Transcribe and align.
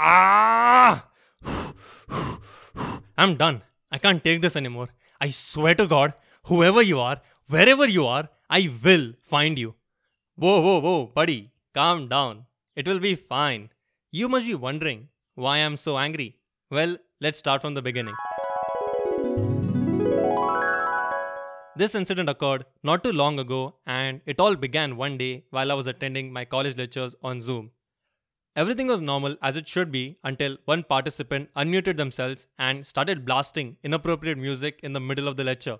Ah! 0.00 1.08
I'm 3.18 3.36
done. 3.36 3.62
I 3.90 3.98
can't 3.98 4.22
take 4.22 4.40
this 4.42 4.54
anymore. 4.54 4.90
I 5.20 5.30
swear 5.30 5.74
to 5.74 5.88
God, 5.88 6.14
whoever 6.44 6.82
you 6.82 7.00
are, 7.00 7.20
wherever 7.48 7.84
you 7.84 8.06
are, 8.06 8.28
I 8.48 8.70
will 8.84 9.14
find 9.24 9.58
you. 9.58 9.74
Whoa, 10.36 10.60
whoa, 10.60 10.78
whoa, 10.78 11.06
buddy, 11.06 11.50
calm 11.74 12.06
down. 12.08 12.44
It 12.76 12.86
will 12.86 13.00
be 13.00 13.16
fine. 13.16 13.70
You 14.12 14.28
must 14.28 14.46
be 14.46 14.54
wondering 14.54 15.08
why 15.34 15.58
I'm 15.58 15.76
so 15.76 15.98
angry. 15.98 16.36
Well, 16.70 16.96
let's 17.20 17.40
start 17.40 17.60
from 17.60 17.74
the 17.74 17.82
beginning. 17.82 18.14
This 21.74 21.96
incident 21.96 22.28
occurred 22.28 22.66
not 22.84 23.02
too 23.02 23.12
long 23.12 23.40
ago, 23.40 23.74
and 23.86 24.20
it 24.26 24.38
all 24.38 24.54
began 24.54 24.96
one 24.96 25.18
day 25.18 25.44
while 25.50 25.72
I 25.72 25.74
was 25.74 25.88
attending 25.88 26.32
my 26.32 26.44
college 26.44 26.76
lectures 26.76 27.16
on 27.22 27.40
Zoom. 27.40 27.72
Everything 28.58 28.88
was 28.88 29.00
normal 29.00 29.36
as 29.40 29.56
it 29.56 29.68
should 29.68 29.92
be 29.92 30.18
until 30.24 30.56
one 30.64 30.82
participant 30.82 31.48
unmuted 31.54 31.96
themselves 31.96 32.48
and 32.58 32.84
started 32.84 33.24
blasting 33.24 33.76
inappropriate 33.84 34.36
music 34.36 34.80
in 34.82 34.92
the 34.92 34.98
middle 34.98 35.28
of 35.28 35.36
the 35.36 35.44
lecture. 35.44 35.78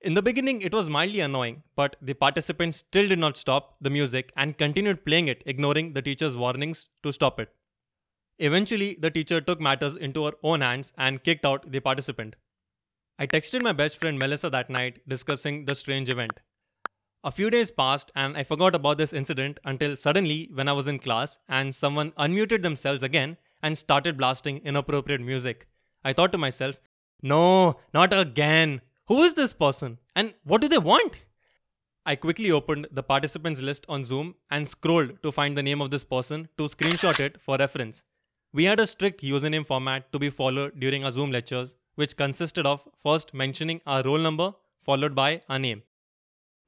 In 0.00 0.14
the 0.14 0.22
beginning, 0.22 0.62
it 0.62 0.72
was 0.72 0.88
mildly 0.88 1.20
annoying, 1.20 1.62
but 1.76 1.96
the 2.00 2.14
participants 2.14 2.78
still 2.78 3.06
did 3.06 3.18
not 3.18 3.36
stop 3.36 3.76
the 3.82 3.90
music 3.90 4.32
and 4.38 4.56
continued 4.56 5.04
playing 5.04 5.28
it, 5.28 5.42
ignoring 5.44 5.92
the 5.92 6.00
teacher's 6.00 6.34
warnings 6.34 6.88
to 7.02 7.12
stop 7.12 7.38
it. 7.38 7.50
Eventually, 8.38 8.96
the 8.98 9.10
teacher 9.10 9.42
took 9.42 9.60
matters 9.60 9.94
into 9.96 10.24
her 10.24 10.32
own 10.42 10.62
hands 10.62 10.94
and 10.96 11.22
kicked 11.22 11.44
out 11.44 11.70
the 11.70 11.80
participant. 11.80 12.36
I 13.18 13.26
texted 13.26 13.60
my 13.60 13.72
best 13.72 13.98
friend 13.98 14.18
Melissa 14.18 14.48
that 14.48 14.70
night 14.70 15.06
discussing 15.06 15.66
the 15.66 15.74
strange 15.74 16.08
event. 16.08 16.40
A 17.24 17.30
few 17.30 17.50
days 17.50 17.70
passed 17.70 18.10
and 18.16 18.36
I 18.36 18.42
forgot 18.42 18.74
about 18.74 18.98
this 18.98 19.12
incident 19.12 19.60
until 19.64 19.96
suddenly, 19.96 20.50
when 20.52 20.66
I 20.66 20.72
was 20.72 20.88
in 20.88 20.98
class 20.98 21.38
and 21.48 21.72
someone 21.72 22.10
unmuted 22.12 22.62
themselves 22.62 23.04
again 23.04 23.36
and 23.62 23.78
started 23.78 24.16
blasting 24.16 24.58
inappropriate 24.64 25.20
music, 25.20 25.68
I 26.04 26.14
thought 26.14 26.32
to 26.32 26.38
myself, 26.38 26.80
no, 27.22 27.76
not 27.94 28.12
again. 28.12 28.80
Who 29.06 29.22
is 29.22 29.34
this 29.34 29.52
person 29.52 30.00
and 30.16 30.34
what 30.42 30.62
do 30.62 30.68
they 30.68 30.78
want? 30.78 31.24
I 32.04 32.16
quickly 32.16 32.50
opened 32.50 32.88
the 32.90 33.04
participants 33.04 33.60
list 33.60 33.86
on 33.88 34.02
Zoom 34.02 34.34
and 34.50 34.68
scrolled 34.68 35.22
to 35.22 35.30
find 35.30 35.56
the 35.56 35.62
name 35.62 35.80
of 35.80 35.92
this 35.92 36.02
person 36.02 36.48
to 36.58 36.64
screenshot 36.64 37.20
it 37.20 37.40
for 37.40 37.56
reference. 37.56 38.02
We 38.52 38.64
had 38.64 38.80
a 38.80 38.86
strict 38.86 39.22
username 39.22 39.64
format 39.64 40.10
to 40.10 40.18
be 40.18 40.28
followed 40.28 40.80
during 40.80 41.04
our 41.04 41.12
Zoom 41.12 41.30
lectures 41.30 41.76
which 41.94 42.16
consisted 42.16 42.66
of 42.66 42.82
first 43.00 43.32
mentioning 43.32 43.80
our 43.86 44.02
roll 44.02 44.18
number 44.18 44.54
followed 44.82 45.14
by 45.14 45.42
our 45.48 45.60
name. 45.60 45.84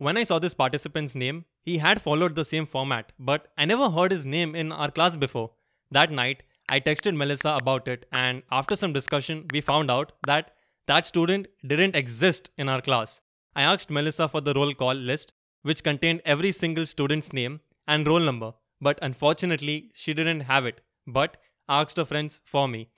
When 0.04 0.18
I 0.18 0.22
saw 0.24 0.38
this 0.38 0.52
participant's 0.52 1.14
name, 1.14 1.46
he 1.62 1.78
had 1.78 2.02
followed 2.02 2.34
the 2.34 2.44
same 2.44 2.66
format, 2.66 3.12
but 3.18 3.46
I 3.56 3.64
never 3.64 3.88
heard 3.88 4.12
his 4.12 4.26
name 4.26 4.54
in 4.54 4.70
our 4.70 4.90
class 4.90 5.16
before. 5.16 5.52
That 5.92 6.12
night, 6.12 6.42
I 6.68 6.78
texted 6.78 7.16
Melissa 7.16 7.56
about 7.58 7.88
it, 7.88 8.04
and 8.12 8.42
after 8.50 8.76
some 8.76 8.92
discussion, 8.92 9.46
we 9.50 9.62
found 9.62 9.90
out 9.90 10.12
that 10.26 10.50
that 10.88 11.06
student 11.06 11.46
didn't 11.66 11.96
exist 11.96 12.50
in 12.58 12.68
our 12.68 12.82
class. 12.82 13.22
I 13.56 13.62
asked 13.62 13.90
Melissa 13.90 14.28
for 14.28 14.42
the 14.42 14.52
roll 14.52 14.74
call 14.74 14.92
list, 14.92 15.32
which 15.62 15.82
contained 15.82 16.20
every 16.26 16.52
single 16.52 16.84
student's 16.84 17.32
name 17.32 17.60
and 17.88 18.06
roll 18.06 18.20
number, 18.20 18.52
but 18.82 18.98
unfortunately, 19.00 19.90
she 19.94 20.12
didn't 20.12 20.40
have 20.40 20.66
it, 20.66 20.82
but 21.06 21.38
asked 21.70 21.96
her 21.96 22.04
friends 22.04 22.42
for 22.44 22.68
me. 22.68 22.90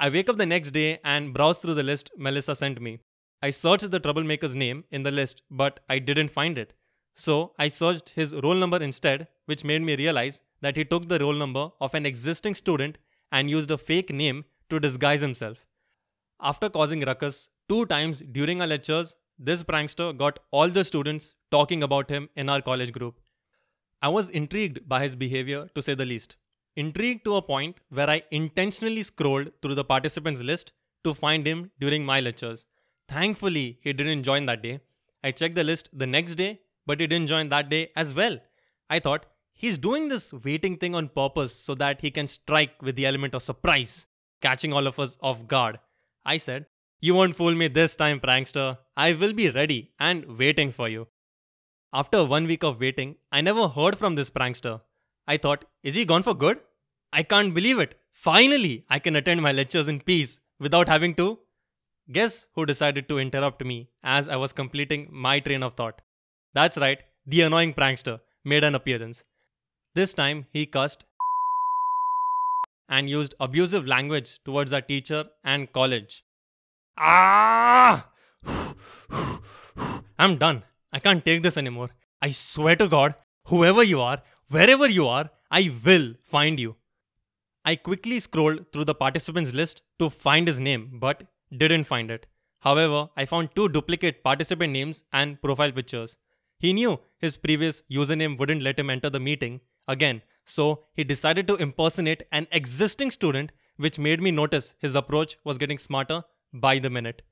I 0.00 0.08
wake 0.08 0.28
up 0.28 0.36
the 0.36 0.46
next 0.46 0.72
day 0.72 0.98
and 1.04 1.32
browse 1.32 1.58
through 1.60 1.74
the 1.74 1.84
list 1.84 2.10
Melissa 2.16 2.56
sent 2.56 2.82
me. 2.82 2.98
I 3.42 3.50
searched 3.50 3.90
the 3.90 4.00
troublemaker's 4.00 4.54
name 4.54 4.84
in 4.90 5.02
the 5.02 5.10
list, 5.10 5.42
but 5.50 5.80
I 5.88 5.98
didn't 5.98 6.30
find 6.30 6.58
it. 6.58 6.74
So 7.14 7.54
I 7.58 7.68
searched 7.68 8.10
his 8.10 8.34
roll 8.34 8.54
number 8.54 8.82
instead, 8.82 9.28
which 9.46 9.64
made 9.64 9.82
me 9.82 9.96
realize 9.96 10.40
that 10.60 10.76
he 10.76 10.84
took 10.84 11.08
the 11.08 11.18
roll 11.18 11.32
number 11.32 11.70
of 11.80 11.94
an 11.94 12.06
existing 12.06 12.54
student 12.54 12.98
and 13.32 13.50
used 13.50 13.70
a 13.70 13.78
fake 13.78 14.12
name 14.12 14.44
to 14.68 14.78
disguise 14.78 15.20
himself. 15.20 15.66
After 16.40 16.68
causing 16.68 17.00
ruckus 17.00 17.50
two 17.68 17.86
times 17.86 18.20
during 18.20 18.60
our 18.60 18.66
lectures, 18.66 19.16
this 19.38 19.62
prankster 19.62 20.16
got 20.16 20.38
all 20.50 20.68
the 20.68 20.84
students 20.84 21.34
talking 21.50 21.82
about 21.82 22.10
him 22.10 22.28
in 22.36 22.48
our 22.48 22.60
college 22.60 22.92
group. 22.92 23.20
I 24.02 24.08
was 24.08 24.30
intrigued 24.30 24.88
by 24.88 25.02
his 25.02 25.16
behavior 25.16 25.68
to 25.74 25.82
say 25.82 25.94
the 25.94 26.06
least 26.06 26.36
intrigued 26.76 27.24
to 27.24 27.36
a 27.36 27.42
point 27.42 27.80
where 27.90 28.08
I 28.08 28.22
intentionally 28.30 29.02
scrolled 29.02 29.50
through 29.60 29.74
the 29.74 29.84
participants 29.84 30.40
list 30.40 30.72
to 31.04 31.14
find 31.14 31.46
him 31.46 31.70
during 31.80 32.04
my 32.04 32.20
lectures. 32.20 32.66
Thankfully, 33.10 33.78
he 33.82 33.92
didn't 33.92 34.22
join 34.22 34.46
that 34.46 34.62
day. 34.62 34.80
I 35.24 35.32
checked 35.32 35.56
the 35.56 35.64
list 35.64 35.88
the 35.92 36.06
next 36.06 36.36
day, 36.36 36.60
but 36.86 37.00
he 37.00 37.08
didn't 37.08 37.26
join 37.26 37.48
that 37.48 37.68
day 37.68 37.90
as 37.96 38.14
well. 38.14 38.38
I 38.88 39.00
thought, 39.00 39.26
he's 39.52 39.78
doing 39.78 40.08
this 40.08 40.32
waiting 40.32 40.76
thing 40.76 40.94
on 40.94 41.08
purpose 41.08 41.52
so 41.52 41.74
that 41.74 42.00
he 42.00 42.12
can 42.12 42.28
strike 42.28 42.80
with 42.80 42.94
the 42.94 43.06
element 43.06 43.34
of 43.34 43.42
surprise, 43.42 44.06
catching 44.40 44.72
all 44.72 44.86
of 44.86 45.00
us 45.00 45.18
off 45.20 45.48
guard. 45.48 45.80
I 46.24 46.36
said, 46.36 46.66
You 47.00 47.16
won't 47.16 47.34
fool 47.34 47.52
me 47.52 47.66
this 47.66 47.96
time, 47.96 48.20
prankster. 48.20 48.78
I 48.96 49.14
will 49.14 49.32
be 49.32 49.50
ready 49.50 49.90
and 49.98 50.38
waiting 50.38 50.70
for 50.70 50.88
you. 50.88 51.08
After 51.92 52.24
one 52.24 52.46
week 52.46 52.62
of 52.62 52.78
waiting, 52.78 53.16
I 53.32 53.40
never 53.40 53.66
heard 53.66 53.98
from 53.98 54.14
this 54.14 54.30
prankster. 54.30 54.80
I 55.26 55.36
thought, 55.36 55.64
is 55.82 55.96
he 55.96 56.04
gone 56.04 56.22
for 56.22 56.34
good? 56.34 56.60
I 57.12 57.24
can't 57.24 57.54
believe 57.54 57.80
it. 57.80 57.96
Finally, 58.12 58.84
I 58.88 59.00
can 59.00 59.16
attend 59.16 59.42
my 59.42 59.50
lectures 59.50 59.88
in 59.88 60.00
peace 60.00 60.38
without 60.60 60.88
having 60.88 61.14
to. 61.16 61.40
Guess 62.12 62.46
who 62.54 62.66
decided 62.66 63.08
to 63.08 63.18
interrupt 63.18 63.64
me 63.64 63.88
as 64.02 64.28
I 64.28 64.36
was 64.36 64.52
completing 64.52 65.08
my 65.10 65.40
train 65.40 65.62
of 65.62 65.74
thought? 65.74 66.02
That's 66.54 66.78
right, 66.78 67.02
the 67.26 67.42
annoying 67.42 67.74
prankster 67.74 68.20
made 68.44 68.64
an 68.64 68.74
appearance. 68.74 69.24
This 69.94 70.14
time, 70.14 70.46
he 70.52 70.66
cussed 70.66 71.04
and 72.88 73.08
used 73.08 73.34
abusive 73.38 73.86
language 73.86 74.40
towards 74.44 74.72
our 74.72 74.80
teacher 74.80 75.24
and 75.44 75.72
college. 75.72 76.24
Ah! 76.98 78.08
I'm 80.18 80.36
done. 80.38 80.64
I 80.92 80.98
can't 80.98 81.24
take 81.24 81.42
this 81.42 81.56
anymore. 81.56 81.90
I 82.20 82.30
swear 82.30 82.76
to 82.76 82.88
God, 82.88 83.14
whoever 83.46 83.82
you 83.82 84.00
are, 84.00 84.22
Wherever 84.50 84.88
you 84.88 85.06
are, 85.06 85.30
I 85.48 85.70
will 85.84 86.14
find 86.24 86.58
you. 86.58 86.74
I 87.64 87.76
quickly 87.76 88.18
scrolled 88.18 88.72
through 88.72 88.86
the 88.86 88.96
participants 88.96 89.52
list 89.52 89.82
to 90.00 90.10
find 90.10 90.48
his 90.48 90.60
name, 90.60 90.98
but 90.98 91.22
didn't 91.56 91.84
find 91.84 92.10
it. 92.10 92.26
However, 92.60 93.08
I 93.16 93.24
found 93.24 93.54
two 93.54 93.68
duplicate 93.68 94.22
participant 94.22 94.72
names 94.72 95.02
and 95.12 95.40
profile 95.40 95.72
pictures. 95.72 96.16
He 96.58 96.72
knew 96.72 97.00
his 97.18 97.36
previous 97.36 97.82
username 97.90 98.38
wouldn't 98.38 98.62
let 98.62 98.78
him 98.78 98.90
enter 98.90 99.08
the 99.08 99.20
meeting 99.20 99.60
again, 99.88 100.22
so 100.44 100.84
he 100.94 101.04
decided 101.04 101.48
to 101.48 101.56
impersonate 101.56 102.22
an 102.32 102.46
existing 102.52 103.10
student, 103.10 103.52
which 103.76 103.98
made 103.98 104.20
me 104.20 104.30
notice 104.30 104.74
his 104.78 104.94
approach 104.94 105.38
was 105.44 105.56
getting 105.56 105.78
smarter 105.78 106.22
by 106.52 106.78
the 106.78 106.90
minute. 106.90 107.22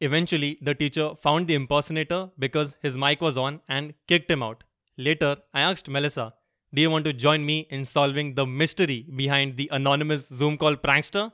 Eventually, 0.00 0.58
the 0.60 0.74
teacher 0.74 1.14
found 1.14 1.46
the 1.46 1.54
impersonator 1.54 2.28
because 2.38 2.76
his 2.82 2.98
mic 2.98 3.20
was 3.20 3.38
on 3.38 3.60
and 3.68 3.94
kicked 4.08 4.30
him 4.30 4.42
out. 4.42 4.64
Later, 4.98 5.36
I 5.54 5.60
asked 5.62 5.88
Melissa, 5.88 6.34
Do 6.74 6.82
you 6.82 6.90
want 6.90 7.04
to 7.04 7.12
join 7.12 7.46
me 7.46 7.60
in 7.70 7.84
solving 7.84 8.34
the 8.34 8.46
mystery 8.46 9.06
behind 9.16 9.56
the 9.56 9.68
anonymous 9.72 10.28
Zoom 10.28 10.58
call 10.58 10.76
prankster? 10.76 11.32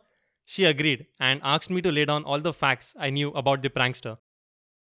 She 0.51 0.65
agreed 0.65 1.07
and 1.21 1.43
asked 1.45 1.69
me 1.69 1.83
to 1.83 1.93
lay 1.93 2.07
down 2.07 2.25
all 2.25 2.41
the 2.41 2.55
facts 2.55 2.97
I 2.99 3.11
knew 3.11 3.29
about 3.33 3.61
the 3.61 3.69
prankster. 3.69 4.17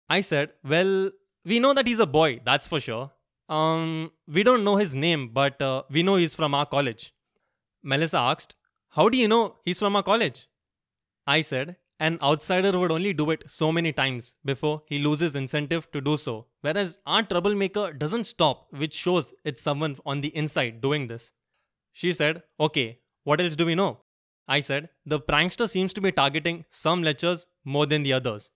I 0.08 0.22
said, 0.22 0.54
Well, 0.64 1.10
we 1.44 1.58
know 1.58 1.74
that 1.74 1.86
he's 1.86 1.98
a 1.98 2.06
boy, 2.06 2.40
that's 2.42 2.66
for 2.66 2.80
sure. 2.80 3.10
Um, 3.50 4.12
we 4.26 4.44
don't 4.44 4.64
know 4.64 4.76
his 4.76 4.94
name, 4.94 5.28
but 5.28 5.60
uh, 5.60 5.82
we 5.90 6.02
know 6.02 6.16
he's 6.16 6.32
from 6.32 6.54
our 6.54 6.64
college. 6.64 7.12
Melissa 7.82 8.16
asked, 8.16 8.54
How 8.88 9.10
do 9.10 9.18
you 9.18 9.28
know 9.28 9.56
he's 9.66 9.78
from 9.78 9.94
our 9.94 10.02
college? 10.02 10.48
I 11.26 11.42
said, 11.42 11.76
an 12.00 12.18
outsider 12.22 12.78
would 12.78 12.90
only 12.90 13.12
do 13.12 13.30
it 13.30 13.44
so 13.46 13.70
many 13.70 13.92
times 13.92 14.36
before 14.46 14.82
he 14.86 15.00
loses 15.00 15.34
incentive 15.34 15.90
to 15.90 16.00
do 16.00 16.16
so. 16.16 16.46
Whereas 16.62 16.98
our 17.04 17.22
troublemaker 17.24 17.92
doesn't 17.92 18.24
stop, 18.24 18.68
which 18.70 18.94
shows 18.94 19.34
it's 19.44 19.60
someone 19.60 19.98
on 20.06 20.22
the 20.22 20.34
inside 20.34 20.80
doing 20.80 21.06
this. 21.06 21.30
She 21.92 22.14
said, 22.14 22.42
Okay, 22.58 23.00
what 23.24 23.42
else 23.42 23.54
do 23.54 23.66
we 23.66 23.74
know? 23.74 23.98
I 24.48 24.60
said, 24.60 24.88
The 25.06 25.20
prankster 25.20 25.68
seems 25.68 25.94
to 25.94 26.00
be 26.00 26.12
targeting 26.12 26.64
some 26.70 27.02
lectures 27.02 27.46
more 27.64 27.86
than 27.86 28.02
the 28.02 28.12
others. 28.12 28.50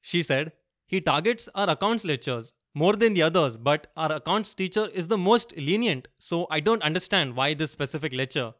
She 0.00 0.22
said, 0.22 0.52
He 0.86 1.00
targets 1.00 1.48
our 1.54 1.70
accounts 1.70 2.04
lectures 2.04 2.52
more 2.74 2.94
than 2.94 3.14
the 3.14 3.22
others, 3.22 3.56
but 3.56 3.86
our 3.96 4.12
accounts 4.12 4.54
teacher 4.54 4.88
is 4.88 5.08
the 5.08 5.18
most 5.18 5.56
lenient, 5.56 6.08
so 6.18 6.46
I 6.50 6.60
don't 6.60 6.82
understand 6.82 7.36
why 7.36 7.54
this 7.54 7.70
specific 7.70 8.12
lecture. 8.12 8.52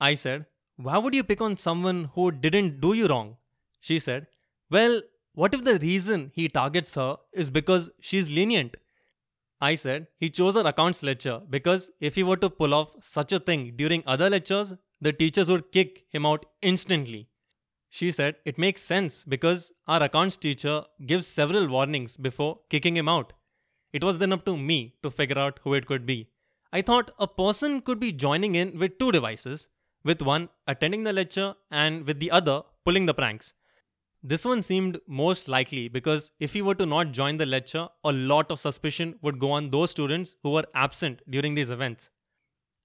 I 0.00 0.14
said, 0.14 0.46
why 0.82 0.96
would 0.96 1.14
you 1.14 1.22
pick 1.22 1.42
on 1.42 1.58
someone 1.58 2.04
who 2.14 2.30
didn't 2.32 2.80
do 2.80 2.94
you 2.94 3.06
wrong? 3.06 3.36
She 3.80 3.98
said, 3.98 4.26
Well, 4.70 5.02
what 5.34 5.52
if 5.52 5.62
the 5.62 5.78
reason 5.78 6.32
he 6.34 6.48
targets 6.48 6.94
her 6.94 7.16
is 7.32 7.50
because 7.50 7.90
she's 8.00 8.30
lenient? 8.30 8.78
I 9.60 9.74
said, 9.74 10.06
He 10.16 10.30
chose 10.30 10.54
her 10.54 10.66
accounts 10.66 11.02
lecture 11.02 11.40
because 11.50 11.90
if 12.00 12.14
he 12.14 12.22
were 12.22 12.38
to 12.38 12.48
pull 12.48 12.72
off 12.72 12.94
such 13.00 13.32
a 13.32 13.38
thing 13.38 13.74
during 13.76 14.02
other 14.06 14.30
lectures, 14.30 14.72
the 15.00 15.12
teachers 15.12 15.50
would 15.50 15.72
kick 15.72 16.04
him 16.10 16.26
out 16.26 16.46
instantly. 16.62 17.28
She 17.88 18.12
said, 18.12 18.36
It 18.44 18.58
makes 18.58 18.82
sense 18.82 19.24
because 19.24 19.72
our 19.88 20.02
accounts 20.02 20.36
teacher 20.36 20.84
gives 21.06 21.26
several 21.26 21.68
warnings 21.68 22.16
before 22.16 22.60
kicking 22.68 22.96
him 22.96 23.08
out. 23.08 23.32
It 23.92 24.04
was 24.04 24.18
then 24.18 24.32
up 24.32 24.44
to 24.44 24.56
me 24.56 24.94
to 25.02 25.10
figure 25.10 25.38
out 25.38 25.58
who 25.64 25.74
it 25.74 25.86
could 25.86 26.06
be. 26.06 26.28
I 26.72 26.82
thought 26.82 27.10
a 27.18 27.26
person 27.26 27.80
could 27.80 27.98
be 27.98 28.12
joining 28.12 28.54
in 28.54 28.78
with 28.78 28.98
two 28.98 29.10
devices, 29.10 29.68
with 30.04 30.22
one 30.22 30.48
attending 30.68 31.02
the 31.02 31.12
lecture 31.12 31.54
and 31.70 32.06
with 32.06 32.20
the 32.20 32.30
other 32.30 32.62
pulling 32.84 33.06
the 33.06 33.14
pranks. 33.14 33.54
This 34.22 34.44
one 34.44 34.62
seemed 34.62 35.00
most 35.08 35.48
likely 35.48 35.88
because 35.88 36.30
if 36.38 36.52
he 36.52 36.62
were 36.62 36.74
to 36.76 36.86
not 36.86 37.10
join 37.10 37.38
the 37.38 37.46
lecture, 37.46 37.88
a 38.04 38.12
lot 38.12 38.52
of 38.52 38.60
suspicion 38.60 39.18
would 39.22 39.38
go 39.38 39.50
on 39.50 39.70
those 39.70 39.90
students 39.90 40.36
who 40.42 40.50
were 40.50 40.64
absent 40.74 41.22
during 41.30 41.54
these 41.54 41.70
events. 41.70 42.10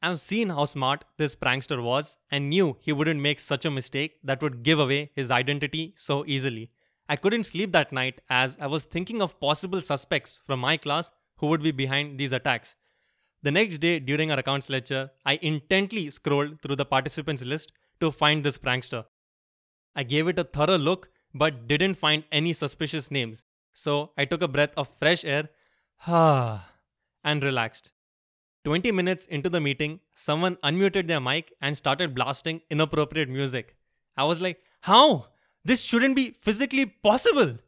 I've 0.06 0.22
seen 0.22 0.50
how 0.52 0.66
smart 0.66 1.04
this 1.18 1.36
prankster 1.36 1.82
was 1.82 2.20
and 2.30 2.48
knew 2.48 2.78
he 2.80 2.92
wouldn't 2.92 3.20
make 3.20 3.40
such 3.40 3.66
a 3.66 3.72
mistake 3.72 4.20
that 4.24 4.40
would 4.44 4.62
give 4.62 4.80
away 4.80 5.10
his 5.16 5.32
identity 5.32 5.96
so 5.98 6.24
easily. 6.28 6.70
I 7.10 7.16
couldn't 7.16 7.46
sleep 7.46 7.72
that 7.72 7.92
night 7.92 8.22
as 8.30 8.56
I 8.62 8.68
was 8.68 8.84
thinking 8.84 9.24
of 9.24 9.40
possible 9.40 9.82
suspects 9.82 10.42
from 10.46 10.60
my 10.60 10.78
class 10.78 11.10
who 11.38 11.48
would 11.48 11.64
be 11.64 11.72
behind 11.72 12.20
these 12.20 12.34
attacks. 12.34 12.76
The 13.42 13.50
next 13.50 13.80
day 13.80 13.98
during 13.98 14.30
our 14.30 14.38
accounts 14.38 14.70
lecture, 14.70 15.10
I 15.26 15.40
intently 15.42 16.12
scrolled 16.12 16.62
through 16.62 16.76
the 16.76 16.86
participants 16.86 17.44
list 17.44 17.72
to 18.00 18.12
find 18.12 18.44
this 18.44 18.60
prankster. 18.60 19.06
I 19.96 20.04
gave 20.04 20.28
it 20.28 20.38
a 20.38 20.44
thorough 20.44 20.78
look 20.78 21.10
but 21.34 21.68
didn't 21.68 21.96
find 21.96 22.24
any 22.32 22.54
suspicious 22.54 23.10
names. 23.10 23.44
So 23.74 24.12
I 24.20 24.26
took 24.26 24.44
a 24.44 24.48
breath 24.48 24.74
of 24.78 24.88
fresh 25.00 25.26
air 25.26 25.50
and 26.08 27.44
relaxed. 27.44 27.92
20 28.66 28.92
minutes 28.92 29.28
into 29.28 29.48
the 29.48 29.62
meeting, 29.62 30.00
someone 30.16 30.56
unmuted 30.64 31.08
their 31.08 31.22
mic 31.22 31.54
and 31.62 31.78
started 31.78 32.16
blasting 32.16 32.60
inappropriate 32.72 33.30
music. 33.30 33.76
I 34.18 34.24
was 34.24 34.42
like, 34.42 34.60
How? 34.82 35.28
This 35.64 35.82
shouldn't 35.82 36.16
be 36.16 36.32
physically 36.32 36.88
possible. 36.88 37.60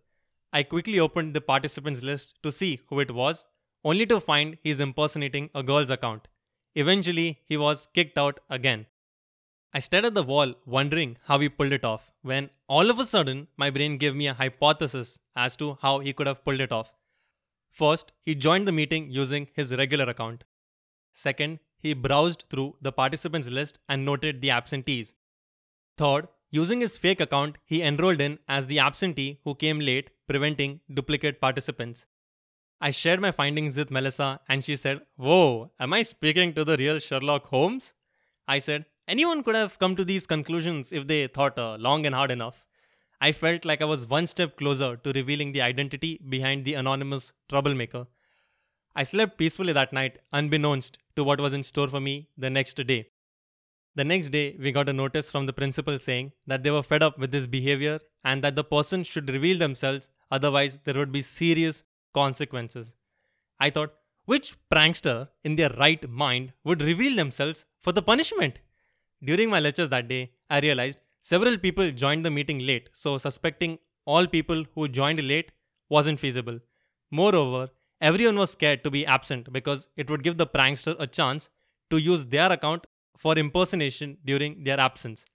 I 0.51 0.63
quickly 0.63 0.99
opened 0.99 1.35
the 1.35 1.41
participants 1.41 2.01
list 2.01 2.33
to 2.41 2.51
see 2.51 2.79
who 2.87 2.99
it 2.99 3.11
was, 3.11 3.45
only 3.83 4.07
to 4.07 4.19
find 4.19 4.57
he's 4.63 4.79
impersonating 4.79 5.51
a 5.53 5.61
girl's 5.61 5.91
account. 5.91 6.27
Eventually, 6.73 7.41
he 7.47 7.57
was 7.57 7.87
kicked 7.93 8.17
out 8.17 8.39
again. 8.49 8.87
I 9.73 9.79
stared 9.79 10.05
at 10.05 10.15
the 10.15 10.23
wall, 10.23 10.55
wondering 10.65 11.17
how 11.25 11.37
he 11.37 11.49
pulled 11.49 11.73
it 11.73 11.85
off, 11.85 12.11
when 12.23 12.49
all 12.67 12.89
of 12.89 12.99
a 12.99 13.05
sudden 13.05 13.47
my 13.55 13.69
brain 13.69 13.97
gave 13.97 14.15
me 14.15 14.27
a 14.27 14.33
hypothesis 14.33 15.19
as 15.35 15.55
to 15.57 15.77
how 15.79 15.99
he 15.99 16.13
could 16.13 16.25
have 16.25 16.43
pulled 16.43 16.61
it 16.61 16.71
off. 16.71 16.95
First, 17.69 18.13
he 18.21 18.33
joined 18.33 18.67
the 18.67 18.71
meeting 18.71 19.11
using 19.11 19.47
his 19.53 19.75
regular 19.75 20.05
account. 20.05 20.43
Second, 21.17 21.57
he 21.79 21.93
browsed 21.95 22.43
through 22.47 22.75
the 22.79 22.91
participants 22.91 23.47
list 23.47 23.79
and 23.89 24.05
noted 24.05 24.39
the 24.39 24.51
absentees. 24.51 25.15
Third, 25.97 26.27
using 26.51 26.79
his 26.79 26.95
fake 26.95 27.21
account, 27.21 27.57
he 27.65 27.81
enrolled 27.81 28.21
in 28.21 28.37
as 28.47 28.67
the 28.67 28.77
absentee 28.77 29.39
who 29.43 29.55
came 29.55 29.79
late, 29.79 30.11
preventing 30.27 30.79
duplicate 30.93 31.41
participants. 31.41 32.05
I 32.79 32.91
shared 32.91 33.19
my 33.19 33.31
findings 33.31 33.75
with 33.75 33.89
Melissa 33.89 34.39
and 34.47 34.63
she 34.63 34.75
said, 34.75 35.01
Whoa, 35.15 35.71
am 35.79 35.93
I 35.93 36.03
speaking 36.03 36.53
to 36.53 36.63
the 36.63 36.77
real 36.77 36.99
Sherlock 36.99 37.47
Holmes? 37.47 37.95
I 38.47 38.59
said, 38.59 38.85
Anyone 39.07 39.41
could 39.41 39.55
have 39.55 39.79
come 39.79 39.95
to 39.95 40.05
these 40.05 40.27
conclusions 40.27 40.93
if 40.93 41.07
they 41.07 41.25
thought 41.25 41.57
uh, 41.57 41.77
long 41.79 42.05
and 42.05 42.13
hard 42.13 42.29
enough. 42.29 42.63
I 43.19 43.31
felt 43.31 43.65
like 43.65 43.81
I 43.81 43.85
was 43.85 44.05
one 44.05 44.27
step 44.27 44.55
closer 44.55 44.97
to 44.97 45.11
revealing 45.13 45.51
the 45.51 45.63
identity 45.63 46.21
behind 46.29 46.63
the 46.63 46.75
anonymous 46.75 47.33
troublemaker. 47.49 48.05
I 48.97 49.03
slept 49.03 49.37
peacefully 49.37 49.73
that 49.73 49.93
night, 49.93 50.17
unbeknownst 50.33 50.97
to 51.15 51.23
what 51.23 51.39
was 51.39 51.53
in 51.53 51.61
store 51.61 51.87
for 51.87 51.99
me 51.99 52.29
the 52.35 52.49
next 52.49 52.73
day. 52.87 53.09
The 53.93 54.03
next 54.03 54.31
day, 54.31 54.57
we 54.59 54.71
got 54.71 54.89
a 54.89 54.93
notice 54.93 55.29
from 55.29 55.45
the 55.45 55.53
principal 55.53 55.99
saying 55.99 56.31
that 56.47 56.63
they 56.63 56.71
were 56.71 56.81
fed 56.81 57.03
up 57.03 57.19
with 57.19 57.31
this 57.31 57.45
behavior 57.45 57.99
and 58.23 58.43
that 58.43 58.55
the 58.55 58.63
person 58.63 59.03
should 59.03 59.29
reveal 59.29 59.59
themselves, 59.59 60.09
otherwise, 60.31 60.79
there 60.83 60.95
would 60.95 61.11
be 61.11 61.21
serious 61.21 61.83
consequences. 62.15 62.95
I 63.59 63.69
thought, 63.69 63.93
which 64.25 64.55
prankster 64.73 65.29
in 65.43 65.55
their 65.55 65.69
right 65.77 66.09
mind 66.09 66.53
would 66.63 66.81
reveal 66.81 67.15
themselves 67.15 67.67
for 67.83 67.91
the 67.91 68.01
punishment? 68.01 68.59
During 69.23 69.51
my 69.51 69.59
lectures 69.59 69.89
that 69.89 70.07
day, 70.07 70.31
I 70.49 70.59
realized 70.59 71.01
several 71.21 71.59
people 71.59 71.91
joined 71.91 72.25
the 72.25 72.31
meeting 72.31 72.65
late, 72.65 72.89
so 72.93 73.19
suspecting 73.19 73.77
all 74.05 74.25
people 74.25 74.65
who 74.73 74.87
joined 74.87 75.23
late 75.23 75.51
wasn't 75.87 76.19
feasible. 76.19 76.59
Moreover, 77.11 77.69
everyone 78.01 78.37
was 78.37 78.51
scared 78.51 78.83
to 78.83 78.91
be 78.91 79.05
absent 79.05 79.51
because 79.51 79.89
it 79.97 80.09
would 80.09 80.23
give 80.23 80.37
the 80.37 80.47
prankster 80.47 80.95
a 80.99 81.07
chance 81.07 81.49
to 81.89 81.97
use 81.97 82.25
their 82.25 82.51
account 82.51 82.85
for 83.17 83.37
impersonation 83.37 84.17
during 84.25 84.63
their 84.63 84.79
absence. 84.79 85.25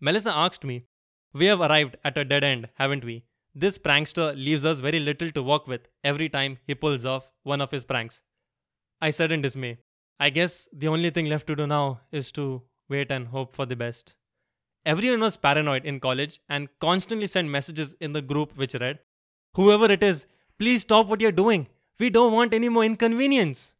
Melissa 0.00 0.32
asked 0.34 0.64
me, 0.64 0.84
We 1.32 1.46
have 1.46 1.60
arrived 1.60 1.96
at 2.04 2.18
a 2.18 2.24
dead 2.24 2.44
end, 2.44 2.68
haven't 2.74 3.04
we? 3.04 3.24
This 3.54 3.78
prankster 3.78 4.34
leaves 4.34 4.64
us 4.64 4.80
very 4.80 4.98
little 4.98 5.30
to 5.30 5.42
work 5.42 5.66
with 5.66 5.88
every 6.04 6.28
time 6.28 6.58
he 6.66 6.74
pulls 6.74 7.04
off 7.04 7.30
one 7.42 7.60
of 7.60 7.70
his 7.70 7.84
pranks. 7.84 8.22
I 9.00 9.10
said 9.10 9.32
in 9.32 9.42
dismay, 9.42 9.78
I 10.20 10.30
guess 10.30 10.68
the 10.72 10.88
only 10.88 11.10
thing 11.10 11.26
left 11.26 11.46
to 11.48 11.56
do 11.56 11.66
now 11.66 12.00
is 12.12 12.32
to 12.32 12.62
wait 12.88 13.10
and 13.10 13.26
hope 13.26 13.52
for 13.52 13.66
the 13.66 13.76
best. 13.76 14.14
Everyone 14.84 15.20
was 15.20 15.36
paranoid 15.36 15.84
in 15.84 16.00
college 16.00 16.40
and 16.48 16.68
constantly 16.80 17.26
sent 17.26 17.48
messages 17.48 17.94
in 18.00 18.12
the 18.12 18.22
group 18.22 18.56
which 18.56 18.74
read, 18.74 18.98
Whoever 19.54 19.90
it 19.92 20.02
is, 20.02 20.26
please 20.58 20.82
stop 20.82 21.06
what 21.06 21.20
you're 21.20 21.32
doing. 21.32 21.66
We 22.02 22.10
don't 22.10 22.32
want 22.32 22.52
any 22.52 22.68
more 22.68 22.82
inconvenience. 22.82 23.76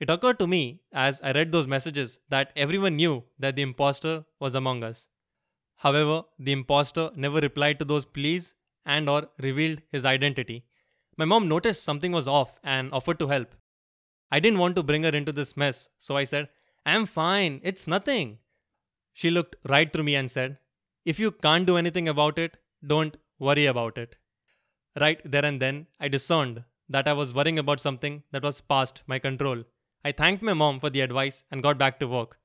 It 0.00 0.10
occurred 0.10 0.40
to 0.40 0.48
me 0.48 0.80
as 0.92 1.20
I 1.22 1.30
read 1.30 1.52
those 1.52 1.68
messages 1.68 2.18
that 2.28 2.52
everyone 2.56 2.96
knew 2.96 3.22
that 3.38 3.54
the 3.54 3.62
impostor 3.62 4.24
was 4.40 4.56
among 4.56 4.82
us. 4.82 5.06
However, 5.76 6.24
the 6.40 6.50
impostor 6.50 7.12
never 7.14 7.38
replied 7.38 7.78
to 7.78 7.84
those 7.84 8.04
pleas 8.04 8.56
and 8.86 9.08
or 9.08 9.28
revealed 9.38 9.82
his 9.92 10.04
identity. 10.04 10.64
My 11.16 11.24
mom 11.26 11.46
noticed 11.46 11.84
something 11.84 12.10
was 12.10 12.26
off 12.26 12.58
and 12.64 12.92
offered 12.92 13.20
to 13.20 13.28
help. 13.28 13.54
I 14.32 14.40
didn't 14.40 14.58
want 14.58 14.74
to 14.74 14.82
bring 14.82 15.04
her 15.04 15.16
into 15.20 15.30
this 15.30 15.56
mess, 15.56 15.88
so 15.96 16.16
I 16.16 16.24
said, 16.24 16.48
I'm 16.84 17.06
fine, 17.06 17.60
it's 17.62 17.86
nothing. 17.86 18.38
She 19.12 19.30
looked 19.30 19.54
right 19.68 19.92
through 19.92 20.08
me 20.10 20.16
and 20.16 20.28
said, 20.28 20.58
If 21.04 21.20
you 21.20 21.30
can't 21.30 21.68
do 21.68 21.76
anything 21.76 22.08
about 22.08 22.36
it, 22.36 22.56
don't 22.84 23.16
worry 23.38 23.66
about 23.66 23.96
it. 23.96 24.16
Right 24.98 25.22
there 25.24 25.44
and 25.44 25.62
then, 25.62 25.86
I 26.00 26.08
discerned 26.08 26.64
that 26.90 27.06
I 27.06 27.12
was 27.12 27.32
worrying 27.32 27.60
about 27.60 27.80
something 27.80 28.22
that 28.32 28.42
was 28.42 28.60
past 28.60 29.02
my 29.06 29.18
control. 29.18 29.62
I 30.04 30.10
thanked 30.12 30.42
my 30.42 30.54
mom 30.54 30.80
for 30.80 30.90
the 30.90 31.02
advice 31.02 31.44
and 31.50 31.62
got 31.62 31.78
back 31.78 32.00
to 32.00 32.08
work. 32.08 32.36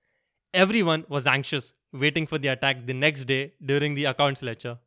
Everyone 0.53 1.03
was 1.09 1.25
anxious, 1.25 1.74
waiting 1.92 2.27
for 2.27 2.38
the 2.38 2.50
attack 2.50 2.86
the 2.86 2.94
next 2.94 3.25
day 3.25 3.53
during 3.65 3.95
the 3.95 4.06
accounts 4.06 4.44
lecture. 4.44 4.77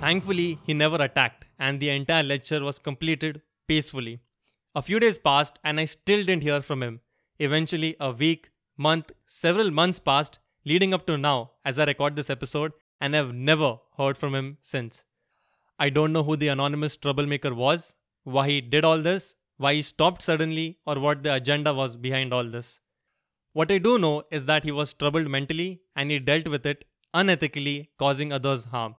Thankfully, 0.00 0.58
he 0.64 0.74
never 0.74 1.02
attacked, 1.02 1.46
and 1.58 1.80
the 1.80 1.88
entire 1.88 2.22
lecture 2.22 2.62
was 2.62 2.78
completed 2.78 3.42
peacefully. 3.66 4.20
A 4.76 4.82
few 4.82 5.00
days 5.00 5.18
passed, 5.18 5.58
and 5.64 5.80
I 5.80 5.86
still 5.86 6.22
didn't 6.22 6.42
hear 6.42 6.60
from 6.60 6.82
him. 6.82 7.00
Eventually, 7.38 7.96
a 7.98 8.12
week, 8.12 8.50
month, 8.76 9.10
several 9.26 9.70
months 9.70 9.98
passed, 9.98 10.38
leading 10.64 10.94
up 10.94 11.06
to 11.06 11.16
now 11.18 11.52
as 11.64 11.78
I 11.78 11.84
record 11.84 12.16
this 12.16 12.30
episode, 12.30 12.72
and 13.00 13.16
I've 13.16 13.34
never 13.34 13.78
heard 13.96 14.16
from 14.16 14.34
him 14.34 14.58
since. 14.60 15.04
I 15.78 15.90
don't 15.90 16.12
know 16.12 16.22
who 16.22 16.36
the 16.36 16.48
anonymous 16.48 16.96
troublemaker 16.96 17.54
was, 17.54 17.94
why 18.22 18.48
he 18.48 18.60
did 18.60 18.84
all 18.84 19.02
this, 19.02 19.36
why 19.56 19.74
he 19.74 19.82
stopped 19.82 20.22
suddenly, 20.22 20.78
or 20.86 20.98
what 20.98 21.22
the 21.22 21.34
agenda 21.34 21.74
was 21.74 21.96
behind 21.96 22.32
all 22.32 22.44
this. 22.44 22.80
What 23.52 23.70
I 23.70 23.78
do 23.78 23.98
know 23.98 24.22
is 24.30 24.44
that 24.46 24.64
he 24.64 24.72
was 24.72 24.94
troubled 24.94 25.28
mentally 25.28 25.82
and 25.94 26.10
he 26.10 26.18
dealt 26.18 26.48
with 26.48 26.66
it 26.66 26.84
unethically, 27.14 27.88
causing 27.98 28.32
others 28.32 28.64
harm. 28.64 28.96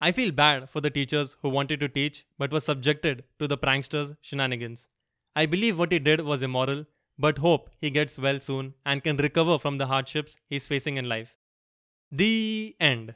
I 0.00 0.12
feel 0.12 0.32
bad 0.32 0.70
for 0.70 0.80
the 0.80 0.90
teachers 0.90 1.36
who 1.42 1.50
wanted 1.50 1.78
to 1.80 1.88
teach 1.88 2.24
but 2.38 2.52
were 2.52 2.60
subjected 2.60 3.24
to 3.38 3.46
the 3.46 3.58
pranksters' 3.58 4.16
shenanigans. 4.22 4.88
I 5.36 5.46
believe 5.46 5.78
what 5.78 5.92
he 5.92 5.98
did 5.98 6.22
was 6.22 6.42
immoral, 6.42 6.86
but 7.20 7.38
hope 7.38 7.70
he 7.80 7.90
gets 7.90 8.18
well 8.18 8.40
soon 8.40 8.74
and 8.84 9.04
can 9.04 9.16
recover 9.18 9.58
from 9.58 9.78
the 9.78 9.86
hardships 9.86 10.36
he's 10.48 10.66
facing 10.66 10.96
in 10.96 11.08
life. 11.08 11.36
The 12.10 12.76
end. 12.80 13.14